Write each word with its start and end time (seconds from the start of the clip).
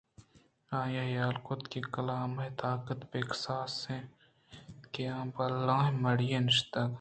آئی 0.79 0.95
ءَحیال 1.01 1.35
کُت 1.45 1.61
کہ 1.71 1.79
کلام 1.93 2.31
ءِطاقت 2.47 2.99
بے 3.09 3.19
کساس 3.29 3.73
اِنت 3.89 4.95
آ 5.15 5.19
بلاہیں 5.33 5.97
ماڑی 6.03 6.27
ئےءَ 6.31 6.45
نشتگ 6.45 6.89